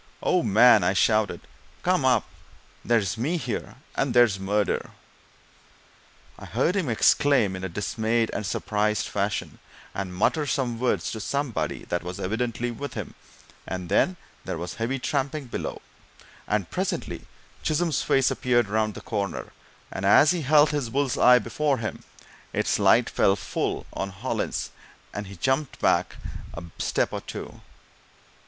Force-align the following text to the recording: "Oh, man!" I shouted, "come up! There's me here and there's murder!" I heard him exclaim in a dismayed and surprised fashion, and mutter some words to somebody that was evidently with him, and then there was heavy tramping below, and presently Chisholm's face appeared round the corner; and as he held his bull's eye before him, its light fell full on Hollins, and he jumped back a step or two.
"Oh, 0.23 0.41
man!" 0.41 0.83
I 0.83 0.93
shouted, 0.93 1.41
"come 1.83 2.05
up! 2.05 2.25
There's 2.83 3.19
me 3.19 3.37
here 3.37 3.75
and 3.93 4.15
there's 4.15 4.39
murder!" 4.39 4.89
I 6.39 6.45
heard 6.45 6.75
him 6.75 6.89
exclaim 6.89 7.55
in 7.55 7.63
a 7.63 7.69
dismayed 7.69 8.31
and 8.33 8.43
surprised 8.43 9.05
fashion, 9.07 9.59
and 9.93 10.15
mutter 10.15 10.47
some 10.47 10.79
words 10.79 11.11
to 11.11 11.19
somebody 11.19 11.85
that 11.89 12.01
was 12.01 12.19
evidently 12.19 12.71
with 12.71 12.95
him, 12.95 13.13
and 13.67 13.89
then 13.89 14.17
there 14.43 14.57
was 14.57 14.73
heavy 14.73 14.97
tramping 14.97 15.45
below, 15.45 15.83
and 16.47 16.71
presently 16.71 17.27
Chisholm's 17.61 18.01
face 18.01 18.31
appeared 18.31 18.69
round 18.69 18.95
the 18.95 19.01
corner; 19.01 19.53
and 19.91 20.03
as 20.03 20.31
he 20.31 20.41
held 20.41 20.71
his 20.71 20.89
bull's 20.89 21.15
eye 21.15 21.37
before 21.37 21.77
him, 21.77 22.03
its 22.53 22.79
light 22.79 23.07
fell 23.07 23.35
full 23.35 23.85
on 23.93 24.09
Hollins, 24.09 24.71
and 25.13 25.27
he 25.27 25.35
jumped 25.35 25.79
back 25.79 26.15
a 26.55 26.63
step 26.79 27.13
or 27.13 27.21
two. 27.21 27.61